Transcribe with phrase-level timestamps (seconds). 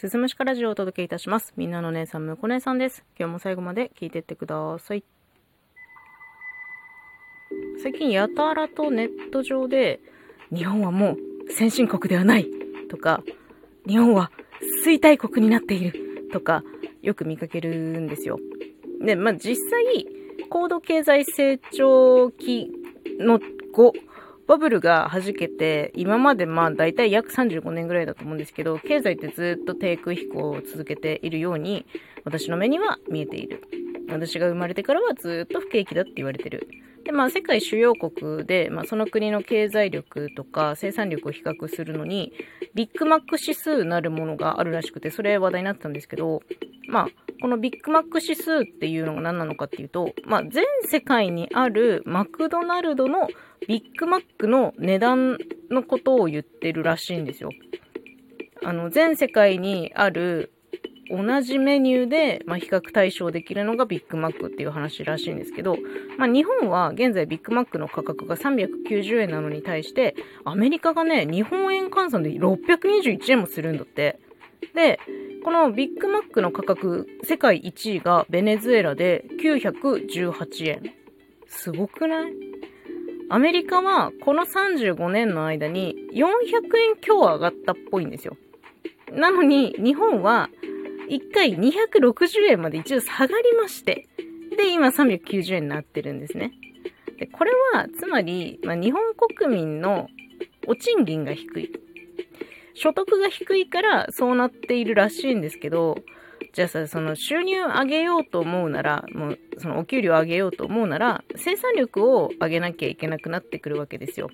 [0.00, 1.52] すずむしかラジオをお届けいたします。
[1.58, 3.04] みんなの姉さん、むこ姉さんです。
[3.18, 5.04] 今日も最後まで聞いてってください。
[7.82, 10.00] 最近やたらとネット上で、
[10.56, 11.18] 日本はも
[11.48, 12.46] う先進国ではない
[12.88, 13.22] とか、
[13.86, 14.30] 日本は
[14.86, 15.92] 衰退国になっている
[16.32, 16.64] とか、
[17.02, 18.38] よく見かけるんですよ。
[19.04, 20.06] で、まあ、実際、
[20.48, 22.72] 高度経済成長期
[23.18, 23.38] の
[23.74, 23.92] 後、
[24.50, 31.86] バブルが弾けて、今までまあ大体約35年ぐらいだと思うんですけど、経済ってずっと低空飛行を続けているように、
[32.24, 33.62] 私の目には見えている。
[34.08, 36.66] 私が生まれてからはずっと不景気だって言われてる。
[37.04, 42.32] で、まあ世界主要国で、まあその国の経済力とか生産力を比較するのに、
[42.74, 46.42] ビッグマック指数なるものがあるらしくて、それ話題になってたんですけど、
[46.88, 47.08] まあ、
[47.40, 53.28] このビッグマック指数っていうのが何なのかっていうと、まあ全世界にあるマクドナルドの
[53.66, 55.38] ビッグマックの値段
[55.70, 57.50] のことを言ってるらしいんですよ。
[58.62, 60.52] あの、全世界にある
[61.10, 65.76] 同じメニューで、まあ、比較対象できるのがビッグマックっていう話らしいんですけど、
[66.18, 74.20] まあ、日本は現在ビッグマックの価格が390円なのに対して、アメリカがね、日本円換算で621円もするんだって。
[74.74, 75.00] で、
[75.44, 80.94] このビッグマックの価格、世界1位がベネズエラで918円。
[81.46, 82.32] すごくない？
[83.30, 86.24] アメリカはこの35年の間に400
[86.78, 88.36] 円強上がったっぽいんですよ。
[89.12, 90.48] なのに日本は
[91.08, 94.08] 1回260円まで一応下がりまして、
[94.56, 96.52] で、今390円になってるんですね。
[97.18, 100.08] で、これはつまり、まあ、日本国民の
[100.66, 101.72] お賃金が低い。
[102.74, 105.98] 所得が低いからそうなっているらしいんですけど、
[106.52, 114.30] じゃあさ、その収入上げようと思うなら、もうそのお給料上げようと思うなら、生産力を上げなきゃいけなくなってくるわけですよ。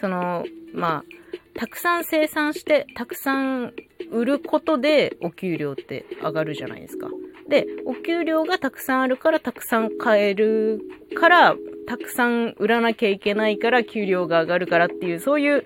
[0.00, 3.72] その、まあ、たくさん生産して、たくさん
[4.10, 7.08] 売ることでお給料って上がるじゃないですか。
[7.48, 10.80] で、お給料がたくさんあるからたくさん買える
[11.14, 11.56] から、
[11.86, 15.64] たくさん売らなきゃいけないから給料が上がるからっていう、そういう、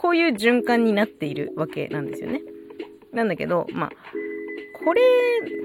[0.00, 2.40] こういう循環になっているわけなんですよね。
[3.12, 3.90] なんだけど、まあ、
[4.82, 5.02] これ、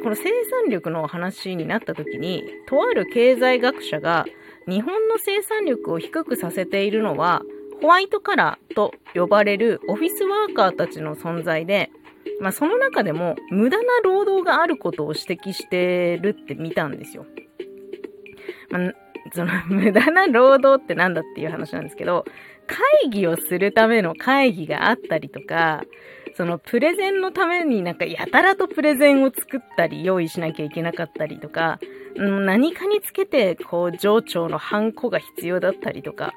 [0.03, 4.25] この生産力の話になった時に、とある経済学者が、
[4.67, 7.43] 日本の生産力を低くさせているのは、
[7.81, 11.89] ホワイトカラーと呼ばれるオフィスワーカーたちの存在で、
[12.41, 17.25] まあその中でも無駄な労働があることを指摘してるって見たんですよ。
[18.69, 18.93] まあ、
[19.33, 22.25] その無駄な労働ってなんだっていう話なんですけど、
[22.67, 25.83] 会議をするための会議があったりとか、
[26.35, 31.79] そのプレゼンのためになんかやたらとプレゼンを作ったり用意しなきゃいけなかったりとか、
[32.17, 36.33] 何かにつけてこう上長のハンコが必要だったりとか、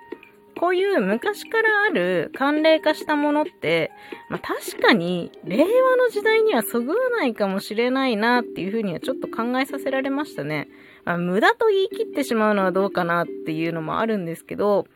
[0.59, 3.91] こういう昔からある慣例化したものって、
[4.29, 10.69] まあ確かに令和の時代にはそぐわないかもしれないなっていうふうにはちょっと考えさせられましたね。
[11.15, 14.87] あ、無駄と言い切ってしまうのはどうかなっていうのもあるんですけど、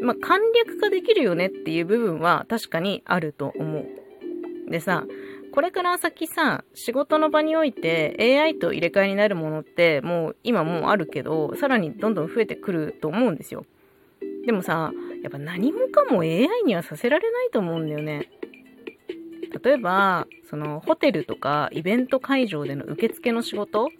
[0.00, 4.70] まあ簡略化できるよねっていう部分は確かにあると思う。
[4.70, 5.04] でさ、
[5.52, 13.66] これから先さ、仕事の場において AI と入れ替えになるものってもう今もうあるけど、さらにどんどん増えてくると思うんですよ。
[14.46, 18.30] でもさ、やっぱ何もかも AI にはさせられないと思うんだよね。
[19.62, 23.90] 例えば、そのホテルとかイベント会場での受付の仕事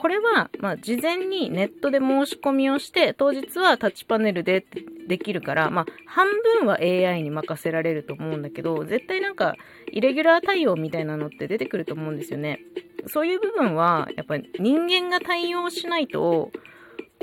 [0.00, 4.64] これは、まあ、事前にネットで申し込みをして、当日はタッチパネルで
[5.06, 6.26] できるから、まあ、半
[6.58, 9.56] 分は AI に任せられると思うんだけど、絶対なんか、
[9.92, 12.60] イレギュラー対応みたいなのって出てくると思うんですよね。
[13.08, 16.50] そういう部分は、やっぱり人間が対応しないと、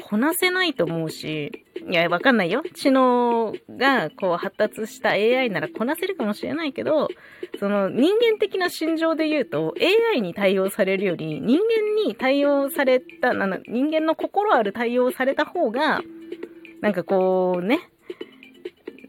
[0.03, 2.61] こなせないと思うし、いや、わかんないよ。
[2.75, 7.07] 知能がこう発達した AI ならこなせるかもしれないけど、
[7.59, 9.73] その人間的な心情で言うと
[10.13, 16.01] AI に対応されるより人間に対応された、な人間の心ある対応された方が、
[16.81, 17.89] なんかこうね、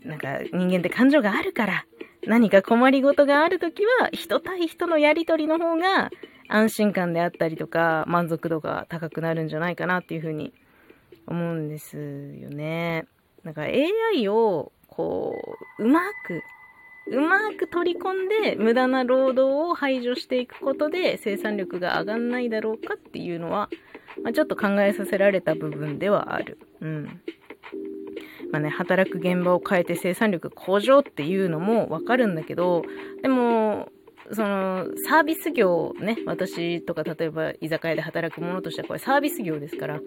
[0.03, 1.85] なんか人間って感情があるから、
[2.27, 6.11] 何か困りごとがあるときは人対人のやりとりの方が
[6.49, 10.53] 安心感であったりとか満足度が高くなるんじゃないかなっていうふうに
[11.27, 13.07] 思うんですよね。
[13.45, 15.35] なんか AI をこ
[15.79, 16.43] う、うまく、
[17.11, 23.69] うまく取り込んで無駄な労働を排除していくことで生産力が上がんないだろうかっていうのは、
[24.23, 26.59] まあ、ちょっと考えさせられた部分ではある。
[26.81, 27.21] うん。
[28.51, 32.83] まあね、働く現場を変えて生産力向上っていうのもわかるんだけど、
[33.23, 33.91] でも、
[34.33, 40.01] その、サービス業ね、私とか例えば居酒屋で働くものとしてはこれサービス業ですから、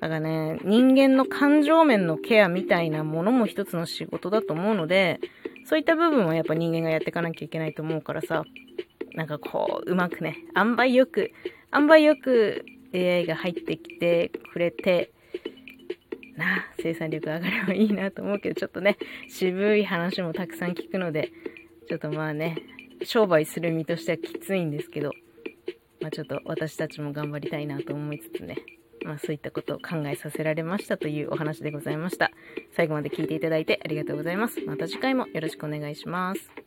[0.00, 5.20] だからね、人間の感情面のケアみたいなものも一つの仕事だと思うので、
[5.68, 8.44] そういった部分はやっぱ人間がやっていかなきゃいけないと思うからさ、
[9.14, 11.32] なんかこう、うまくね、塩梅よく、
[11.74, 12.64] 塩梅よく
[12.94, 15.10] AI が入ってきてくれて、
[16.36, 18.96] な、生産力上がればいいなと思うけど、ちょっとね、
[19.28, 21.32] 渋い話もたくさん聞くので、
[21.88, 22.58] ちょっとまあね、
[23.02, 25.12] 商売する身としてはきついんですけど、
[26.00, 28.58] まあちょっと私たちも頑張りたいなと思いつつね、
[29.04, 32.30] まあそういったことを考えさせられましたというお話でございました。
[32.76, 34.60] 最後まで聞いていただいてありがとうございます。
[34.60, 36.65] また次回もよろしくお願いします。